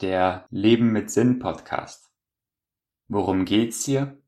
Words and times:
der 0.00 0.46
Leben 0.50 0.92
mit 0.92 1.10
Sinn 1.10 1.38
Podcast. 1.38 2.10
Worum 3.08 3.44
geht's 3.44 3.84
hier? 3.84 4.18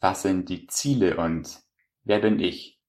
Was 0.00 0.22
sind 0.22 0.48
die 0.48 0.66
Ziele 0.68 1.16
und 1.16 1.60
wer 2.04 2.20
bin 2.20 2.38
ich? 2.38 2.80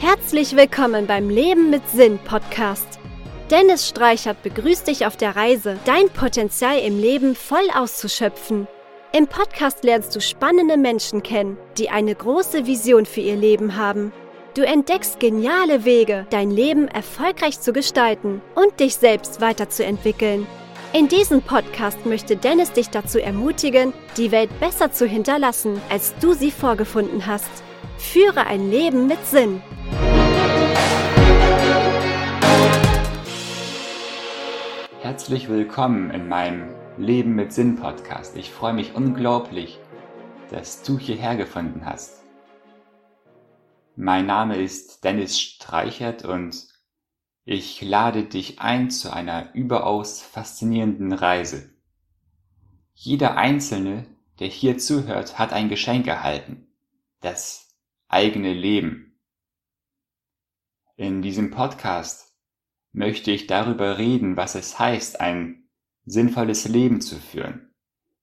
Herzlich 0.00 0.56
willkommen 0.56 1.06
beim 1.06 1.30
Leben 1.30 1.70
mit 1.70 1.88
Sinn 1.88 2.18
Podcast. 2.18 2.98
Dennis 3.50 3.88
Streichert 3.88 4.42
begrüßt 4.42 4.88
dich 4.88 5.06
auf 5.06 5.16
der 5.16 5.36
Reise, 5.36 5.78
dein 5.84 6.08
Potenzial 6.08 6.78
im 6.78 6.98
Leben 6.98 7.34
voll 7.34 7.68
auszuschöpfen. 7.74 8.66
Im 9.14 9.26
Podcast 9.26 9.84
lernst 9.84 10.16
du 10.16 10.20
spannende 10.20 10.78
Menschen 10.78 11.22
kennen, 11.22 11.58
die 11.76 11.90
eine 11.90 12.14
große 12.14 12.66
Vision 12.66 13.04
für 13.04 13.20
ihr 13.20 13.36
Leben 13.36 13.76
haben. 13.76 14.12
Du 14.54 14.66
entdeckst 14.66 15.18
geniale 15.18 15.86
Wege, 15.86 16.26
dein 16.28 16.50
Leben 16.50 16.86
erfolgreich 16.86 17.58
zu 17.58 17.72
gestalten 17.72 18.42
und 18.54 18.80
dich 18.80 18.96
selbst 18.96 19.40
weiterzuentwickeln. 19.40 20.46
In 20.92 21.08
diesem 21.08 21.40
Podcast 21.40 22.04
möchte 22.04 22.36
Dennis 22.36 22.70
dich 22.70 22.90
dazu 22.90 23.18
ermutigen, 23.18 23.94
die 24.18 24.30
Welt 24.30 24.50
besser 24.60 24.92
zu 24.92 25.06
hinterlassen, 25.06 25.80
als 25.88 26.14
du 26.20 26.34
sie 26.34 26.50
vorgefunden 26.50 27.26
hast. 27.26 27.48
Führe 27.96 28.46
ein 28.46 28.70
Leben 28.70 29.06
mit 29.06 29.24
Sinn. 29.24 29.62
Herzlich 35.00 35.48
willkommen 35.48 36.10
in 36.10 36.28
meinem 36.28 36.68
Leben 36.98 37.34
mit 37.34 37.54
Sinn 37.54 37.76
Podcast. 37.76 38.36
Ich 38.36 38.50
freue 38.50 38.74
mich 38.74 38.94
unglaublich, 38.94 39.78
dass 40.50 40.82
du 40.82 40.98
hierher 40.98 41.36
gefunden 41.36 41.86
hast. 41.86 42.21
Mein 43.96 44.24
Name 44.24 44.56
ist 44.56 45.04
Dennis 45.04 45.38
Streichert 45.38 46.24
und 46.24 46.66
ich 47.44 47.82
lade 47.82 48.24
dich 48.24 48.58
ein 48.58 48.90
zu 48.90 49.12
einer 49.12 49.54
überaus 49.54 50.22
faszinierenden 50.22 51.12
Reise. 51.12 51.74
Jeder 52.94 53.36
Einzelne, 53.36 54.06
der 54.38 54.48
hier 54.48 54.78
zuhört, 54.78 55.38
hat 55.38 55.52
ein 55.52 55.68
Geschenk 55.68 56.06
erhalten. 56.06 56.68
Das 57.20 57.68
eigene 58.08 58.54
Leben. 58.54 59.18
In 60.96 61.20
diesem 61.20 61.50
Podcast 61.50 62.34
möchte 62.92 63.30
ich 63.30 63.46
darüber 63.46 63.98
reden, 63.98 64.38
was 64.38 64.54
es 64.54 64.78
heißt, 64.78 65.20
ein 65.20 65.68
sinnvolles 66.06 66.66
Leben 66.66 67.02
zu 67.02 67.16
führen. 67.16 67.74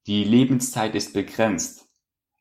Die 0.08 0.24
Lebenszeit 0.24 0.96
ist 0.96 1.12
begrenzt 1.12 1.88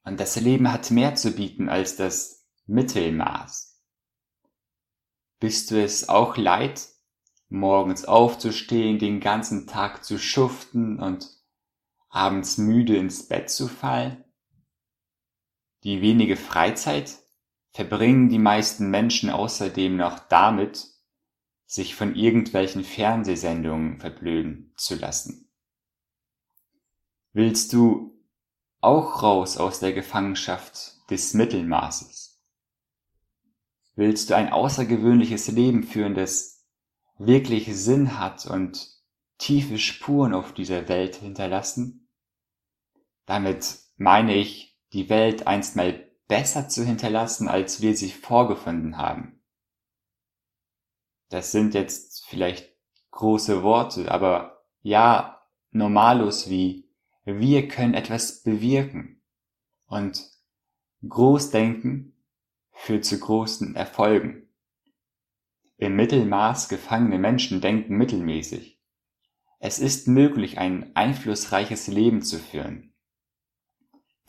und 0.03 0.19
das 0.19 0.35
Leben 0.39 0.71
hat 0.71 0.89
mehr 0.89 1.13
zu 1.13 1.31
bieten 1.31 1.69
als 1.69 1.95
das 1.95 2.38
Mittelmaß. 2.69 3.81
Bist 5.39 5.71
du 5.71 5.83
es 5.83 6.07
auch 6.07 6.37
leid, 6.37 6.87
morgens 7.47 8.05
aufzustehen, 8.05 8.99
den 8.99 9.19
ganzen 9.19 9.65
Tag 9.65 10.03
zu 10.03 10.19
schuften 10.19 10.99
und 10.99 11.27
abends 12.09 12.59
müde 12.59 12.95
ins 12.95 13.27
Bett 13.27 13.49
zu 13.49 13.67
fallen? 13.67 14.23
Die 15.83 16.03
wenige 16.03 16.35
Freizeit 16.35 17.17
verbringen 17.71 18.29
die 18.29 18.37
meisten 18.37 18.91
Menschen 18.91 19.31
außerdem 19.31 19.97
noch 19.97 20.19
damit, 20.19 20.89
sich 21.65 21.95
von 21.95 22.13
irgendwelchen 22.13 22.83
Fernsehsendungen 22.83 23.99
verblöden 23.99 24.73
zu 24.77 24.93
lassen. 24.93 25.49
Willst 27.33 27.73
du 27.73 28.23
auch 28.79 29.23
raus 29.23 29.57
aus 29.57 29.79
der 29.79 29.93
Gefangenschaft 29.93 31.09
des 31.09 31.33
Mittelmaßes? 31.33 32.28
Willst 33.99 34.29
du 34.29 34.35
ein 34.35 34.51
außergewöhnliches 34.51 35.49
Leben 35.49 35.83
führen, 35.83 36.15
das 36.15 36.65
wirklich 37.17 37.75
Sinn 37.75 38.17
hat 38.17 38.45
und 38.45 38.87
tiefe 39.37 39.77
Spuren 39.77 40.33
auf 40.33 40.53
dieser 40.53 40.87
Welt 40.87 41.17
hinterlassen? 41.17 42.07
Damit 43.25 43.77
meine 43.97 44.35
ich, 44.35 44.79
die 44.93 45.09
Welt 45.09 45.47
einstmal 45.47 46.09
besser 46.27 46.69
zu 46.69 46.83
hinterlassen, 46.83 47.47
als 47.47 47.81
wir 47.81 47.95
sie 47.95 48.09
vorgefunden 48.09 48.97
haben 48.97 49.39
das 51.29 51.51
sind 51.51 51.75
jetzt 51.75 52.25
vielleicht 52.25 52.75
große 53.11 53.63
Worte, 53.63 54.11
aber 54.11 54.63
ja, 54.81 55.35
Normalos 55.71 56.49
wie 56.49 56.89
wir 57.23 57.67
können 57.67 57.93
etwas 57.93 58.41
bewirken 58.41 59.21
und 59.85 60.31
Großdenken 61.07 62.08
führt 62.79 63.03
zu 63.05 63.19
großen 63.19 63.75
Erfolgen. 63.75 64.47
Im 65.77 65.95
Mittelmaß 65.95 66.69
gefangene 66.69 67.19
Menschen 67.19 67.61
denken 67.61 67.97
mittelmäßig. 67.97 68.79
Es 69.59 69.79
ist 69.79 70.07
möglich, 70.07 70.57
ein 70.57 70.95
einflussreiches 70.95 71.87
Leben 71.87 72.21
zu 72.21 72.39
führen. 72.39 72.93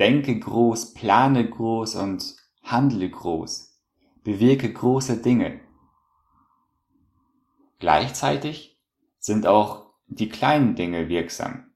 Denke 0.01 0.39
groß, 0.39 0.95
plane 0.95 1.49
groß 1.49 1.95
und 1.95 2.37
handle 2.63 3.09
groß. 3.09 3.81
Bewirke 4.25 4.73
große 4.73 5.23
Dinge. 5.23 5.61
Gleichzeitig 7.79 8.79
sind 9.21 9.47
auch 9.47 9.95
die 10.09 10.29
kleinen 10.29 10.75
Dinge 10.75 11.09
wirksam. 11.09 11.73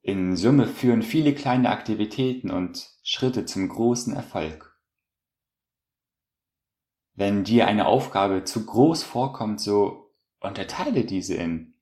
In 0.00 0.36
Summe 0.36 0.66
führen 0.66 1.02
viele 1.02 1.34
kleine 1.34 1.68
Aktivitäten 1.70 2.50
und 2.50 2.90
Schritte 3.02 3.44
zum 3.44 3.68
großen 3.68 4.14
Erfolg. 4.14 4.73
Wenn 7.14 7.44
dir 7.44 7.66
eine 7.66 7.86
Aufgabe 7.86 8.44
zu 8.44 8.66
groß 8.66 9.02
vorkommt, 9.02 9.60
so 9.60 10.10
unterteile 10.40 11.04
diese 11.04 11.34
in 11.34 11.74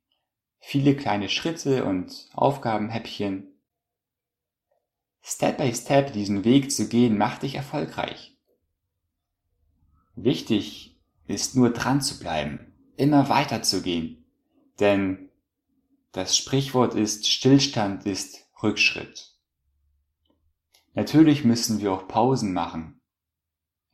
viele 0.59 0.95
kleine 0.95 1.29
Schritte 1.29 1.85
und 1.85 2.29
Aufgabenhäppchen. 2.35 3.49
Step 5.23 5.59
by 5.59 5.75
Step 5.75 6.13
diesen 6.13 6.45
Weg 6.45 6.71
zu 6.71 6.89
gehen, 6.89 7.17
macht 7.17 7.43
dich 7.43 7.55
erfolgreich. 7.55 8.37
Wichtig 10.15 11.01
ist 11.27 11.57
nur 11.57 11.71
dran 11.71 12.03
zu 12.03 12.19
bleiben 12.19 12.73
immer 12.97 13.29
weiterzugehen. 13.29 14.25
Denn 14.81 15.31
das 16.13 16.37
Sprichwort 16.37 16.95
ist, 16.95 17.29
Stillstand 17.29 18.07
ist 18.07 18.47
Rückschritt. 18.63 19.35
Natürlich 20.95 21.45
müssen 21.45 21.81
wir 21.81 21.93
auch 21.93 22.07
Pausen 22.07 22.53
machen, 22.53 23.01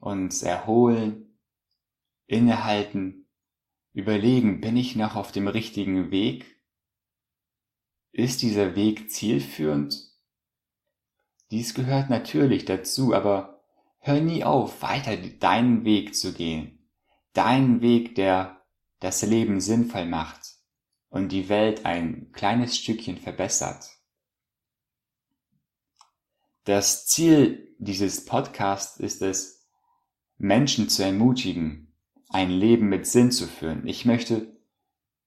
uns 0.01 0.43
erholen, 0.43 1.28
innehalten, 2.29 3.27
überlegen, 3.93 4.61
bin 4.61 4.77
ich 4.77 4.95
noch 4.95 5.17
auf 5.17 5.33
dem 5.33 5.49
richtigen 5.49 6.13
Weg? 6.13 6.47
Ist 8.13 8.43
dieser 8.43 8.77
Weg 8.77 9.11
zielführend? 9.11 10.13
Dies 11.51 11.75
gehört 11.75 12.11
natürlich 12.11 12.65
dazu, 12.65 13.15
aber 13.15 13.65
hör 13.99 14.21
nie 14.21 14.45
auf, 14.45 14.83
weiter 14.83 15.17
deinen 15.17 15.85
Weg 15.85 16.15
zu 16.15 16.33
gehen. 16.33 16.91
Deinen 17.33 17.81
Weg, 17.81 18.15
der 18.15 18.63
das 19.01 19.23
Leben 19.23 19.61
sinnvoll 19.61 20.05
macht 20.05 20.57
und 21.09 21.33
die 21.33 21.49
Welt 21.49 21.87
ein 21.87 22.31
kleines 22.33 22.77
Stückchen 22.77 23.17
verbessert. 23.17 23.89
Das 26.65 27.07
Ziel 27.07 27.75
dieses 27.79 28.27
Podcasts 28.27 28.99
ist 28.99 29.23
es, 29.23 29.67
Menschen 30.37 30.89
zu 30.89 31.03
ermutigen, 31.03 31.88
ein 32.29 32.51
Leben 32.51 32.89
mit 32.89 33.07
Sinn 33.07 33.31
zu 33.31 33.47
führen. 33.47 33.87
Ich 33.87 34.05
möchte 34.05 34.57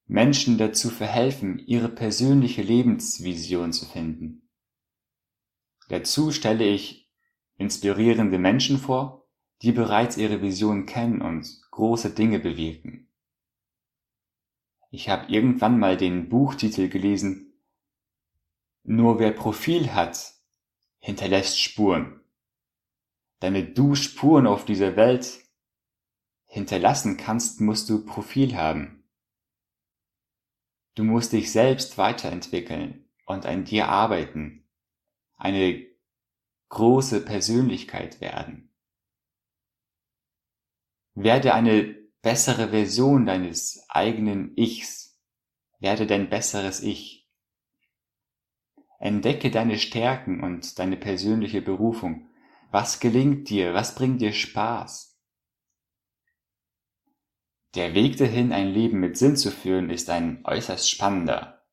Menschen 0.05 0.57
dazu 0.57 0.89
verhelfen, 0.89 1.59
ihre 1.59 1.89
persönliche 1.89 2.61
Lebensvision 2.61 3.73
zu 3.73 3.85
finden. 3.85 4.49
Dazu 5.89 6.31
stelle 6.31 6.65
ich 6.65 7.09
inspirierende 7.55 8.37
Menschen 8.37 8.77
vor, 8.77 9.27
die 9.61 9.71
bereits 9.71 10.17
ihre 10.17 10.41
Vision 10.41 10.85
kennen 10.85 11.21
und 11.21 11.47
große 11.71 12.11
Dinge 12.11 12.39
bewirken. 12.39 13.07
Ich 14.89 15.09
habe 15.09 15.31
irgendwann 15.31 15.79
mal 15.79 15.95
den 15.95 16.29
Buchtitel 16.29 16.89
gelesen. 16.89 17.53
Nur 18.83 19.19
wer 19.19 19.31
Profil 19.31 19.93
hat, 19.93 20.33
hinterlässt 20.99 21.61
Spuren. 21.61 22.19
Damit 23.39 23.77
du 23.77 23.95
Spuren 23.95 24.47
auf 24.47 24.65
dieser 24.65 24.95
Welt 24.95 25.40
hinterlassen 26.51 27.15
kannst, 27.15 27.61
musst 27.61 27.89
du 27.89 28.05
Profil 28.05 28.57
haben. 28.57 29.05
Du 30.95 31.05
musst 31.05 31.31
dich 31.31 31.49
selbst 31.49 31.97
weiterentwickeln 31.97 33.05
und 33.25 33.45
an 33.45 33.63
dir 33.63 33.87
arbeiten, 33.87 34.67
eine 35.37 35.87
große 36.67 37.23
Persönlichkeit 37.23 38.19
werden. 38.19 38.75
Werde 41.13 41.53
eine 41.53 41.83
bessere 42.21 42.69
Version 42.69 43.25
deines 43.25 43.85
eigenen 43.87 44.51
Ichs. 44.57 45.17
Werde 45.79 46.05
dein 46.05 46.29
besseres 46.29 46.83
Ich. 46.83 47.29
Entdecke 48.99 49.51
deine 49.51 49.79
Stärken 49.79 50.43
und 50.43 50.77
deine 50.79 50.97
persönliche 50.97 51.61
Berufung. 51.61 52.27
Was 52.71 52.99
gelingt 52.99 53.49
dir? 53.49 53.73
Was 53.73 53.95
bringt 53.95 54.19
dir 54.19 54.33
Spaß? 54.33 55.10
Der 57.75 57.93
Weg 57.93 58.17
dahin, 58.17 58.51
ein 58.51 58.69
Leben 58.73 58.99
mit 58.99 59.17
Sinn 59.17 59.35
zu 59.35 59.51
führen, 59.51 59.89
ist 59.89 60.09
ein 60.09 60.41
äußerst 60.43 60.89
spannender. 60.89 61.63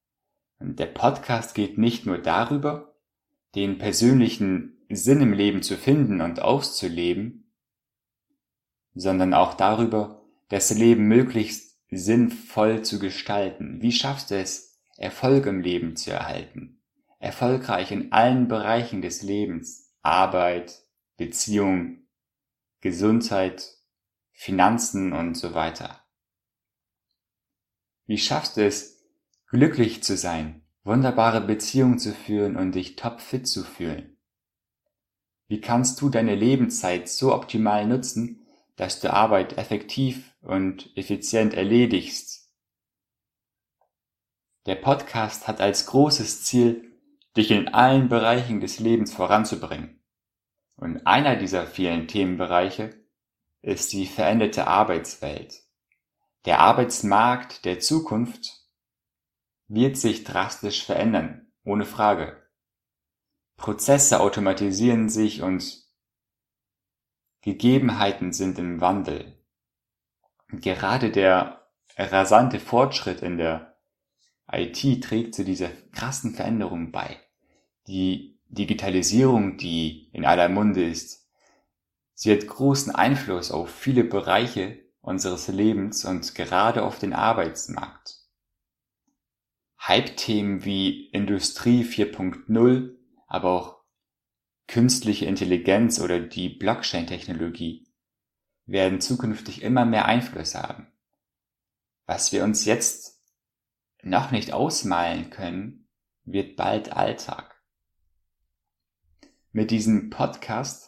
Und 0.60 0.78
der 0.78 0.86
Podcast 0.86 1.54
geht 1.54 1.78
nicht 1.78 2.06
nur 2.06 2.18
darüber, 2.18 2.96
den 3.54 3.78
persönlichen 3.78 4.78
Sinn 4.88 5.20
im 5.20 5.32
Leben 5.32 5.62
zu 5.62 5.76
finden 5.76 6.20
und 6.20 6.40
auszuleben, 6.40 7.52
sondern 8.94 9.34
auch 9.34 9.54
darüber, 9.54 10.22
das 10.48 10.70
Leben 10.70 11.08
möglichst 11.08 11.78
sinnvoll 11.90 12.82
zu 12.82 12.98
gestalten. 12.98 13.80
Wie 13.80 13.92
schaffst 13.92 14.30
du 14.30 14.36
es, 14.36 14.80
Erfolg 14.96 15.46
im 15.46 15.60
Leben 15.60 15.96
zu 15.96 16.10
erhalten? 16.10 16.80
Erfolgreich 17.18 17.90
in 17.90 18.12
allen 18.12 18.48
Bereichen 18.48 19.02
des 19.02 19.22
Lebens, 19.22 19.92
Arbeit, 20.02 20.82
Beziehung, 21.16 22.06
Gesundheit, 22.80 23.77
Finanzen 24.40 25.12
und 25.12 25.34
so 25.34 25.52
weiter. 25.52 25.98
Wie 28.06 28.18
schaffst 28.18 28.56
du 28.56 28.64
es, 28.64 29.02
glücklich 29.48 30.04
zu 30.04 30.16
sein, 30.16 30.64
wunderbare 30.84 31.40
Beziehungen 31.40 31.98
zu 31.98 32.14
führen 32.14 32.54
und 32.54 32.76
dich 32.76 32.94
topfit 32.94 33.48
zu 33.48 33.64
fühlen? 33.64 34.16
Wie 35.48 35.60
kannst 35.60 36.00
du 36.00 36.08
deine 36.08 36.36
Lebenszeit 36.36 37.08
so 37.08 37.34
optimal 37.34 37.84
nutzen, 37.84 38.46
dass 38.76 39.00
du 39.00 39.12
Arbeit 39.12 39.58
effektiv 39.58 40.36
und 40.40 40.96
effizient 40.96 41.54
erledigst? 41.54 42.48
Der 44.66 44.76
Podcast 44.76 45.48
hat 45.48 45.60
als 45.60 45.86
großes 45.86 46.44
Ziel, 46.44 46.92
dich 47.36 47.50
in 47.50 47.66
allen 47.66 48.08
Bereichen 48.08 48.60
des 48.60 48.78
Lebens 48.78 49.12
voranzubringen. 49.12 50.00
Und 50.76 51.08
einer 51.08 51.34
dieser 51.34 51.66
vielen 51.66 52.06
Themenbereiche 52.06 53.07
ist 53.62 53.92
die 53.92 54.06
veränderte 54.06 54.66
Arbeitswelt. 54.66 55.62
Der 56.44 56.60
Arbeitsmarkt 56.60 57.64
der 57.64 57.80
Zukunft 57.80 58.64
wird 59.66 59.96
sich 59.96 60.24
drastisch 60.24 60.84
verändern, 60.84 61.52
ohne 61.64 61.84
Frage. 61.84 62.42
Prozesse 63.56 64.20
automatisieren 64.20 65.08
sich 65.08 65.42
und 65.42 65.84
Gegebenheiten 67.42 68.32
sind 68.32 68.58
im 68.58 68.80
Wandel. 68.80 69.38
Gerade 70.48 71.10
der 71.10 71.68
rasante 71.96 72.60
Fortschritt 72.60 73.22
in 73.22 73.36
der 73.36 73.76
IT 74.50 75.04
trägt 75.04 75.34
zu 75.34 75.44
dieser 75.44 75.68
krassen 75.92 76.34
Veränderung 76.34 76.90
bei. 76.92 77.20
Die 77.86 78.40
Digitalisierung, 78.48 79.58
die 79.58 80.08
in 80.12 80.24
aller 80.24 80.48
Munde 80.48 80.84
ist, 80.84 81.27
Sie 82.20 82.32
hat 82.32 82.48
großen 82.48 82.92
Einfluss 82.92 83.52
auf 83.52 83.70
viele 83.70 84.02
Bereiche 84.02 84.84
unseres 85.00 85.46
Lebens 85.46 86.04
und 86.04 86.34
gerade 86.34 86.82
auf 86.82 86.98
den 86.98 87.12
Arbeitsmarkt. 87.12 88.18
Hype-Themen 89.78 90.64
wie 90.64 91.10
Industrie 91.10 91.84
4.0, 91.84 92.96
aber 93.28 93.50
auch 93.52 93.84
künstliche 94.66 95.26
Intelligenz 95.26 96.00
oder 96.00 96.18
die 96.18 96.48
Blockchain-Technologie 96.48 97.86
werden 98.66 99.00
zukünftig 99.00 99.62
immer 99.62 99.84
mehr 99.84 100.06
Einfluss 100.06 100.56
haben. 100.56 100.88
Was 102.06 102.32
wir 102.32 102.42
uns 102.42 102.64
jetzt 102.64 103.22
noch 104.02 104.32
nicht 104.32 104.52
ausmalen 104.52 105.30
können, 105.30 105.88
wird 106.24 106.56
bald 106.56 106.92
Alltag. 106.92 107.62
Mit 109.52 109.70
diesem 109.70 110.10
Podcast 110.10 110.87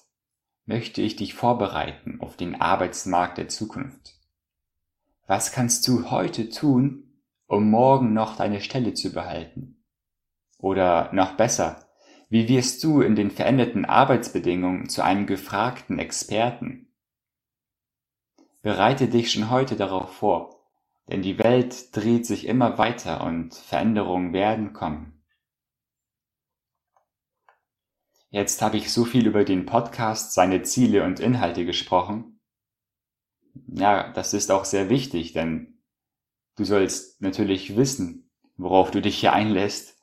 möchte 0.71 1.03
ich 1.03 1.17
dich 1.17 1.35
vorbereiten 1.35 2.21
auf 2.21 2.37
den 2.37 2.61
Arbeitsmarkt 2.61 3.39
der 3.39 3.49
Zukunft. 3.49 4.15
Was 5.27 5.51
kannst 5.51 5.87
du 5.89 6.13
heute 6.13 6.49
tun, 6.49 7.11
um 7.49 7.69
morgen 7.69 8.13
noch 8.13 8.37
deine 8.37 8.61
Stelle 8.61 8.95
zu 8.95 9.13
behalten? 9.13 9.83
Oder 10.59 11.13
noch 11.13 11.33
besser, 11.33 11.89
wie 12.29 12.49
wirst 12.49 12.85
du 12.85 13.01
in 13.01 13.17
den 13.17 13.33
veränderten 13.33 13.85
Arbeitsbedingungen 13.85 14.89
zu 14.89 15.03
einem 15.03 15.27
gefragten 15.27 15.99
Experten? 15.99 16.87
Bereite 18.63 19.09
dich 19.09 19.33
schon 19.33 19.51
heute 19.51 19.75
darauf 19.75 20.15
vor, 20.15 20.69
denn 21.09 21.21
die 21.21 21.41
Welt 21.41 21.97
dreht 21.97 22.27
sich 22.27 22.47
immer 22.47 22.79
weiter 22.79 23.25
und 23.25 23.57
Veränderungen 23.57 24.33
werden 24.33 24.73
kommen. 24.73 25.20
Jetzt 28.31 28.63
habe 28.63 28.77
ich 28.77 28.93
so 28.93 29.05
viel 29.05 29.27
über 29.27 29.45
den 29.45 29.67
Podcast, 29.67 30.35
seine 30.35 30.63
Ziele 30.63 31.05
und 31.05 31.19
Inhalte 31.19 31.65
gesprochen. 31.65 32.41
Ja, 33.67 34.13
das 34.13 34.35
ist 34.35 34.53
auch 34.53 34.65
sehr 34.65 34.89
wichtig, 34.89 35.33
denn 35.33 35.81
du 36.55 36.63
sollst 36.63 37.21
natürlich 37.21 37.77
wissen, 37.77 38.31
worauf 38.57 38.93
du 38.93 39.03
dich 39.03 39.19
hier 39.19 39.33
einlässt. 39.33 39.99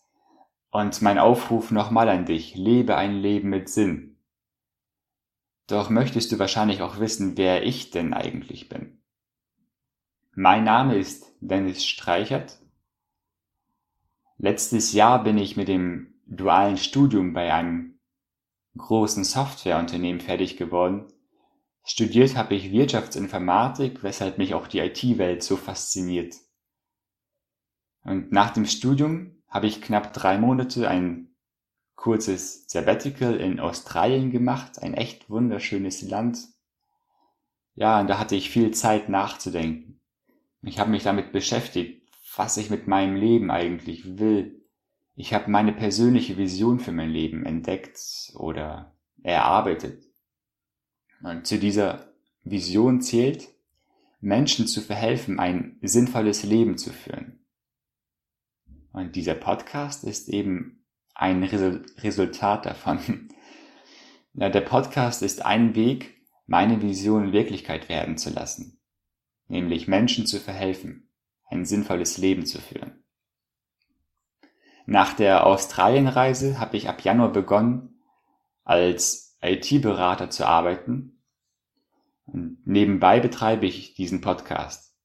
Und 0.72 1.02
mein 1.02 1.20
Aufruf 1.20 1.72
nochmal 1.72 2.10
an 2.10 2.26
dich, 2.26 2.56
lebe 2.56 2.98
ein 2.98 3.16
Leben 3.16 3.48
mit 3.48 3.70
Sinn. 3.70 4.18
Doch 5.68 5.90
möchtest 5.90 6.30
du 6.34 6.38
wahrscheinlich 6.38 6.82
auch 6.82 7.00
wissen, 7.00 7.38
wer 7.38 7.64
ich 7.64 7.92
denn 7.92 8.14
eigentlich 8.14 8.68
bin. 8.68 9.02
Mein 10.34 10.66
Name 10.66 10.98
ist 10.98 11.34
Dennis 11.40 11.86
Streichert. 11.86 12.60
Letztes 14.38 14.92
Jahr 14.92 15.24
bin 15.24 15.38
ich 15.38 15.56
mit 15.56 15.70
dem 15.70 16.14
dualen 16.26 16.78
Studium 16.78 17.34
bei 17.34 17.54
einem 17.54 17.97
großen 18.78 19.24
Softwareunternehmen 19.24 20.22
fertig 20.22 20.58
geworden. 20.58 21.06
Studiert 21.84 22.36
habe 22.36 22.56
ich 22.56 22.72
Wirtschaftsinformatik, 22.72 24.04
weshalb 24.04 24.38
mich 24.38 24.54
auch 24.54 24.68
die 24.68 24.80
IT-Welt 24.80 25.44
so 25.44 25.56
fasziniert. 25.56 26.36
Und 28.04 28.32
nach 28.32 28.52
dem 28.52 28.66
Studium 28.66 29.42
habe 29.48 29.68
ich 29.68 29.82
knapp 29.82 30.14
drei 30.14 30.38
Monate 30.38 30.90
ein 30.90 31.36
kurzes 31.96 32.66
Sabbatical 32.68 33.36
in 33.36 33.60
Australien 33.60 34.32
gemacht, 34.32 34.80
ein 34.82 34.94
echt 34.94 35.30
wunderschönes 35.30 36.02
Land. 36.04 36.40
Ja, 37.76 38.00
und 38.00 38.08
da 38.08 38.20
hatte 38.20 38.36
ich 38.36 38.50
viel 38.50 38.72
Zeit 38.72 39.10
nachzudenken. 39.10 40.00
Ich 40.62 40.80
habe 40.80 40.92
mich 40.92 41.04
damit 41.04 41.32
beschäftigt, 41.32 42.10
was 42.36 42.58
ich 42.58 42.70
mit 42.70 42.88
meinem 42.88 43.16
Leben 43.16 43.52
eigentlich 43.52 44.18
will, 44.18 44.67
ich 45.20 45.34
habe 45.34 45.50
meine 45.50 45.74
persönliche 45.74 46.38
Vision 46.38 46.80
für 46.80 46.92
mein 46.92 47.10
Leben 47.10 47.44
entdeckt 47.44 48.00
oder 48.36 48.96
erarbeitet. 49.24 50.04
Und 51.24 51.48
zu 51.48 51.58
dieser 51.58 52.14
Vision 52.44 53.02
zählt, 53.02 53.50
Menschen 54.22 54.68
zu 54.68 54.80
verhelfen, 54.80 55.40
ein 55.40 55.80
sinnvolles 55.82 56.44
Leben 56.44 56.78
zu 56.78 56.92
führen. 56.92 57.40
Und 58.92 59.16
dieser 59.16 59.34
Podcast 59.34 60.04
ist 60.04 60.30
eben 60.30 60.86
ein 61.14 61.44
Resultat 61.44 62.66
davon. 62.66 63.30
Ja, 64.40 64.50
der 64.50 64.62
Podcast 64.62 65.24
ist 65.24 65.44
ein 65.44 65.74
Weg, 65.74 66.22
meine 66.46 66.84
Vision 66.84 67.32
Wirklichkeit 67.32 67.90
werden 67.90 68.20
zu 68.20 68.30
lassen, 68.30 68.80
nämlich 69.48 69.88
Menschen 69.88 70.28
zu 70.28 70.40
verhelfen, 70.40 71.10
ein 71.50 71.66
sinnvolles 71.66 72.20
Leben 72.20 72.46
zu 72.46 72.62
führen. 72.62 73.04
Nach 74.90 75.12
der 75.12 75.46
Australienreise 75.46 76.62
habe 76.62 76.78
ich 76.78 76.88
ab 76.88 77.04
Januar 77.04 77.34
begonnen, 77.34 78.00
als 78.64 79.38
IT-Berater 79.42 80.30
zu 80.30 80.48
arbeiten. 80.48 81.22
Und 82.24 82.66
nebenbei 82.66 83.20
betreibe 83.20 83.66
ich 83.66 83.96
diesen 83.96 84.22
Podcast. 84.22 84.96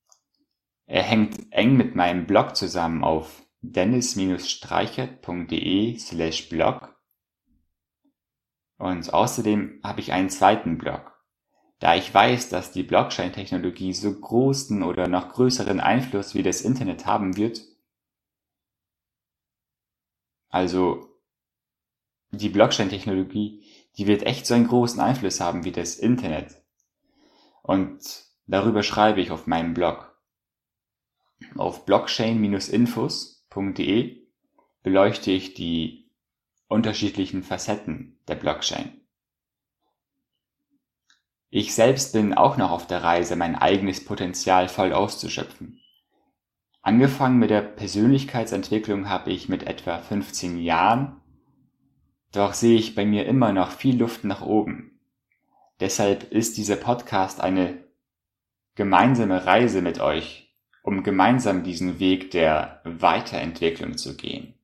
Er 0.86 1.02
hängt 1.02 1.52
eng 1.52 1.76
mit 1.76 1.96
meinem 1.96 2.28
Blog 2.28 2.54
zusammen 2.54 3.02
auf 3.02 3.42
dennis-streichert.de 3.60 5.98
slash 5.98 6.48
blog. 6.48 6.96
Und 8.78 9.12
außerdem 9.12 9.80
habe 9.82 9.98
ich 9.98 10.12
einen 10.12 10.30
zweiten 10.30 10.78
Blog. 10.78 11.10
Da 11.80 11.96
ich 11.96 12.14
weiß, 12.14 12.50
dass 12.50 12.70
die 12.70 12.84
Blockchain-Technologie 12.84 13.94
so 13.94 14.12
großen 14.12 14.84
oder 14.84 15.08
noch 15.08 15.30
größeren 15.30 15.80
Einfluss 15.80 16.36
wie 16.36 16.44
das 16.44 16.60
Internet 16.60 17.04
haben 17.04 17.36
wird, 17.36 17.71
also 20.52 21.18
die 22.30 22.50
Blockchain-Technologie, 22.50 23.64
die 23.96 24.06
wird 24.06 24.22
echt 24.22 24.46
so 24.46 24.54
einen 24.54 24.68
großen 24.68 25.00
Einfluss 25.00 25.40
haben 25.40 25.64
wie 25.64 25.72
das 25.72 25.96
Internet. 25.96 26.62
Und 27.62 27.98
darüber 28.46 28.84
schreibe 28.84 29.20
ich 29.20 29.32
auf 29.32 29.48
meinem 29.48 29.74
Blog. 29.74 30.16
Auf 31.56 31.84
blockchain-infos.de 31.86 34.22
beleuchte 34.82 35.32
ich 35.32 35.54
die 35.54 36.12
unterschiedlichen 36.68 37.42
Facetten 37.42 38.20
der 38.28 38.36
Blockchain. 38.36 39.00
Ich 41.48 41.74
selbst 41.74 42.12
bin 42.12 42.34
auch 42.34 42.56
noch 42.56 42.70
auf 42.70 42.86
der 42.86 43.02
Reise, 43.02 43.34
mein 43.36 43.56
eigenes 43.56 44.04
Potenzial 44.04 44.68
voll 44.68 44.92
auszuschöpfen. 44.92 45.81
Angefangen 46.84 47.38
mit 47.38 47.50
der 47.50 47.62
Persönlichkeitsentwicklung 47.62 49.08
habe 49.08 49.30
ich 49.30 49.48
mit 49.48 49.62
etwa 49.62 49.98
15 49.98 50.58
Jahren, 50.58 51.20
doch 52.32 52.54
sehe 52.54 52.76
ich 52.76 52.96
bei 52.96 53.06
mir 53.06 53.24
immer 53.26 53.52
noch 53.52 53.70
viel 53.70 53.96
Luft 53.96 54.24
nach 54.24 54.42
oben. 54.42 54.98
Deshalb 55.78 56.32
ist 56.32 56.56
dieser 56.56 56.74
Podcast 56.74 57.40
eine 57.40 57.84
gemeinsame 58.74 59.46
Reise 59.46 59.80
mit 59.80 60.00
euch, 60.00 60.52
um 60.82 61.04
gemeinsam 61.04 61.62
diesen 61.62 62.00
Weg 62.00 62.32
der 62.32 62.80
Weiterentwicklung 62.84 63.96
zu 63.96 64.16
gehen. 64.16 64.54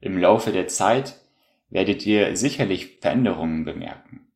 Im 0.00 0.16
Laufe 0.16 0.50
der 0.50 0.68
Zeit 0.68 1.20
werdet 1.68 2.06
ihr 2.06 2.36
sicherlich 2.38 3.00
Veränderungen 3.02 3.66
bemerken. 3.66 4.32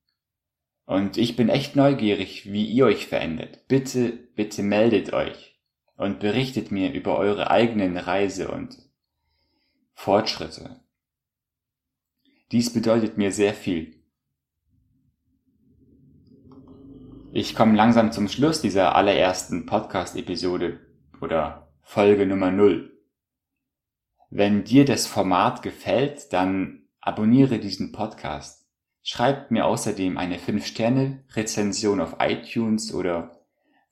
Und 0.85 1.17
ich 1.17 1.37
bin 1.37 1.49
echt 1.49 1.75
neugierig, 1.75 2.53
wie 2.53 2.67
ihr 2.67 2.85
euch 2.85 3.07
verändert. 3.07 3.67
Bitte, 3.67 4.11
bitte 4.11 4.63
meldet 4.63 5.15
euch 5.15 5.54
und 5.97 6.21
berichtet 6.21 6.71
mir 6.71 6.93
über 6.93 7.17
eure 7.19 7.51
eigenen 7.51 7.97
Reise 7.97 8.51
und 8.51 8.79
Fortschritte. 9.95 10.81
Dies 12.53 12.73
bedeutet 12.73 13.17
mir 13.17 13.33
sehr 13.33 13.55
viel. 13.55 13.95
Ich 17.33 17.55
komme 17.55 17.75
langsam 17.75 18.13
zum 18.13 18.29
Schluss 18.29 18.61
dieser 18.61 18.95
allerersten 18.95 19.67
Podcast-Episode 19.67 20.79
oder 21.21 21.73
Folge 21.83 22.27
Nummer 22.27 22.51
0. 22.51 22.93
Wenn 24.31 24.65
dir 24.65 24.85
das 24.85 25.07
Format 25.07 25.63
gefällt, 25.63 26.33
dann 26.33 26.87
abonniere 27.01 27.59
diesen 27.59 27.93
Podcast. 27.93 28.69
Schreib 29.03 29.51
mir 29.51 29.67
außerdem 29.67 30.17
eine 30.17 30.39
5-Sterne-Rezension 30.39 32.01
auf 32.01 32.17
iTunes 32.21 32.95
oder 32.95 33.34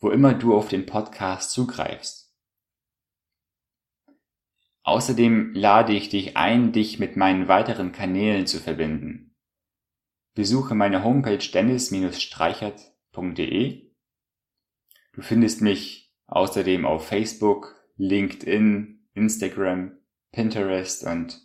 wo 0.02 0.10
immer 0.10 0.34
du 0.34 0.54
auf 0.54 0.68
den 0.68 0.84
Podcast 0.84 1.52
zugreifst. 1.52 2.30
Außerdem 4.82 5.54
lade 5.54 5.94
ich 5.94 6.08
dich 6.08 6.36
ein, 6.36 6.72
dich 6.72 6.98
mit 6.98 7.16
meinen 7.16 7.46
weiteren 7.46 7.92
Kanälen 7.92 8.48
zu 8.48 8.58
verbinden. 8.58 9.36
Besuche 10.34 10.74
meine 10.74 11.04
Homepage 11.04 11.38
dennis-streichert.de. 11.38 13.92
Du 15.12 15.22
findest 15.22 15.60
mich 15.60 16.12
außerdem 16.26 16.84
auf 16.84 17.06
Facebook, 17.06 17.76
LinkedIn, 17.96 19.06
Instagram, 19.14 19.96
Pinterest 20.32 21.06
und 21.06 21.40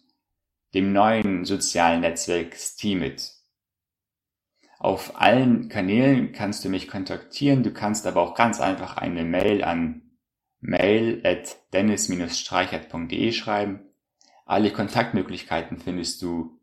dem 0.73 0.93
neuen 0.93 1.45
sozialen 1.45 2.01
Netzwerk 2.01 2.55
Steemit. 2.55 3.37
Auf 4.79 5.19
allen 5.19 5.69
Kanälen 5.69 6.31
kannst 6.34 6.63
du 6.63 6.69
mich 6.69 6.88
kontaktieren, 6.88 7.63
du 7.63 7.72
kannst 7.72 8.05
aber 8.05 8.22
auch 8.22 8.36
ganz 8.36 8.62
einfach 8.62 8.98
eine 8.98 9.24
Mail 9.24 9.63
an 9.63 10.07
mail 10.60 11.22
at 11.24 11.57
dennis-streichert.de 11.74 13.31
schreiben. 13.31 13.79
Alle 14.46 14.72
Kontaktmöglichkeiten 14.72 15.77
findest 15.77 16.22
du 16.22 16.60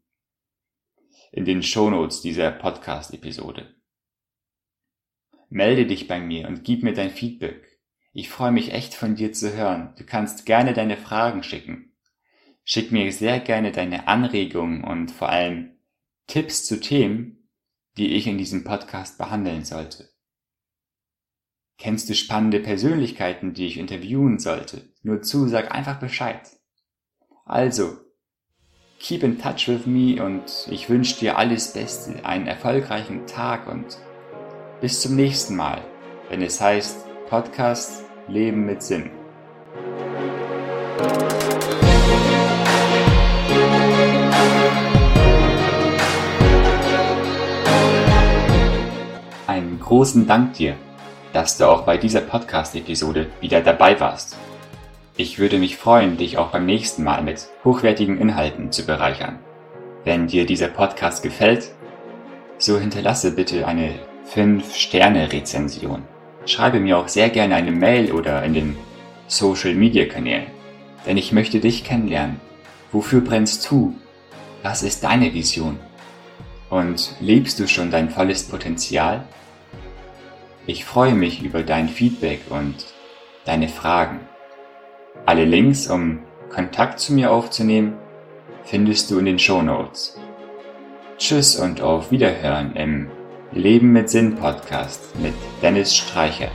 in 1.33 1.45
den 1.45 1.63
Shownotes 1.63 2.21
dieser 2.21 2.51
Podcast-Episode. 2.51 3.75
Melde 5.49 5.87
dich 5.87 6.09
bei 6.09 6.21
mir 6.21 6.49
und 6.49 6.65
gib 6.65 6.83
mir 6.83 6.95
dein 6.95 7.11
Feedback. 7.11 7.79
Ich 8.13 8.29
freue 8.29 8.53
mich 8.53 8.73
echt 8.73 8.95
von 8.95 9.17
dir 9.17 9.33
zu 9.33 9.57
hören. 9.57 9.93
Du 9.99 10.05
kannst 10.05 10.47
gerne 10.47 10.73
deine 10.73 10.97
Fragen 10.97 11.43
schicken. 11.43 11.93
Schick 12.65 12.93
mir 12.93 13.11
sehr 13.13 13.41
gerne 13.41 13.73
deine 13.73 14.09
Anregungen 14.09 14.85
und 14.85 15.11
vor 15.11 15.29
allem 15.29 15.77
Tipps 16.27 16.65
zu 16.65 16.81
Themen, 16.81 17.44
die 17.97 18.15
ich 18.15 18.27
in 18.27 18.39
diesem 18.39 18.65
Podcast 18.65 19.19
behandeln 19.19 19.65
sollte. 19.65 20.11
Kennst 21.79 22.09
du 22.09 22.15
spannende 22.15 22.61
Persönlichkeiten, 22.61 23.53
die 23.53 23.67
ich 23.67 23.79
interviewen 23.79 24.39
sollte? 24.39 24.93
Nur 25.03 25.23
zu, 25.23 25.49
sag 25.49 25.75
einfach 25.75 25.99
Bescheid. 25.99 26.41
Also, 27.45 27.99
keep 28.99 29.23
in 29.23 29.39
touch 29.39 29.69
with 29.69 29.87
me 29.87 30.25
und 30.25 30.69
ich 30.71 30.89
wünsche 30.89 31.19
dir 31.19 31.37
alles 31.37 31.73
Beste, 31.73 32.25
einen 32.25 32.47
erfolgreichen 32.47 33.27
Tag 33.27 33.67
und 33.67 33.99
bis 34.81 35.01
zum 35.01 35.17
nächsten 35.17 35.57
Mal, 35.57 35.85
wenn 36.29 36.43
es 36.43 36.61
heißt 36.61 37.05
Podcast 37.29 38.05
Leben 38.29 38.65
mit 38.65 38.83
Sinn. 38.83 39.11
Großen 49.95 50.27
Dank 50.27 50.55
dir, 50.55 50.75
dass 51.33 51.57
du 51.57 51.69
auch 51.69 51.83
bei 51.83 51.97
dieser 51.97 52.21
Podcast-Episode 52.21 53.29
wieder 53.41 53.61
dabei 53.61 54.01
warst. 54.01 54.37
Ich 55.17 55.39
würde 55.39 55.57
mich 55.57 55.77
freuen, 55.77 56.17
dich 56.17 56.37
auch 56.37 56.49
beim 56.49 56.67
nächsten 56.67 57.05
Mal 57.05 57.23
mit 57.23 57.47
hochwertigen 57.63 58.19
Inhalten 58.19 58.73
zu 58.73 58.85
bereichern. 58.85 59.39
Wenn 60.03 60.27
dir 60.27 60.47
dieser 60.47 60.67
Podcast 60.67 61.23
gefällt, 61.23 61.71
so 62.59 62.81
hinterlasse 62.81 63.37
bitte 63.37 63.69
eine 63.69 63.95
5-Sterne-Rezension. 64.35 66.03
Schreibe 66.45 66.81
mir 66.81 66.99
auch 66.99 67.07
sehr 67.07 67.29
gerne 67.29 67.55
eine 67.55 67.71
Mail 67.71 68.11
oder 68.11 68.43
in 68.43 68.53
den 68.53 68.77
Social-Media-Kanälen, 69.29 70.49
denn 71.07 71.17
ich 71.17 71.31
möchte 71.31 71.61
dich 71.61 71.85
kennenlernen. 71.85 72.41
Wofür 72.91 73.21
brennst 73.21 73.71
du? 73.71 73.95
Was 74.65 74.83
ist 74.83 75.05
deine 75.05 75.33
Vision? 75.33 75.79
Und 76.69 77.15
lebst 77.21 77.61
du 77.61 77.69
schon 77.69 77.93
dein 77.93 78.11
volles 78.11 78.43
Potenzial? 78.43 79.25
Ich 80.67 80.87
freue 80.87 81.15
mich 81.15 81.43
über 81.43 81.63
dein 81.63 81.89
Feedback 81.89 82.41
und 82.49 82.87
deine 83.45 83.69
Fragen. 83.69 84.21
Alle 85.27 85.45
Links, 85.45 85.89
um 85.91 86.21
Kontakt 86.49 87.01
zu 87.01 87.13
mir 87.13 87.33
aufzunehmen, 87.33 87.99
findest 88.63 89.11
du 89.11 89.19
in 89.19 89.27
den 89.27 89.39
Show 89.39 89.61
Notes. 89.61 90.19
Tschüss 91.19 91.57
und 91.57 91.83
auf 91.83 92.11
Wiederhören 92.11 92.77
im 92.77 93.11
Leben 93.53 93.93
mit 93.93 94.09
Sinn 94.09 94.37
Podcast 94.37 95.15
mit 95.21 95.35
Dennis 95.61 95.95
Streichert. 95.95 96.51